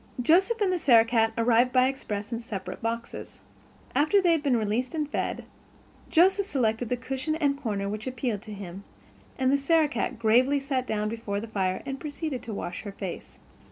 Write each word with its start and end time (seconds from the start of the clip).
Joseph 0.19 0.59
and 0.61 0.71
the 0.73 0.79
Sarah 0.79 1.05
cat 1.05 1.31
arrived 1.37 1.71
by 1.71 1.85
express 1.87 2.31
in 2.33 2.39
separate 2.39 2.81
boxes. 2.81 3.39
After 3.93 4.19
they 4.19 4.31
had 4.31 4.41
been 4.41 4.57
released 4.57 4.95
and 4.95 5.07
fed, 5.07 5.45
Joseph 6.09 6.47
selected 6.47 6.89
the 6.89 6.97
cushion 6.97 7.35
and 7.35 7.55
corner 7.61 7.87
which 7.87 8.07
appealed 8.07 8.41
to 8.41 8.51
him, 8.51 8.83
and 9.37 9.51
the 9.51 9.59
Sarah 9.59 9.87
cat 9.87 10.17
gravely 10.17 10.59
sat 10.59 10.85
herself 10.85 10.87
down 10.87 11.09
before 11.09 11.39
the 11.39 11.47
fire 11.47 11.83
and 11.85 11.99
proceeded 11.99 12.41
to 12.41 12.51
wash 12.51 12.81
her 12.81 12.91
face. 12.93 13.41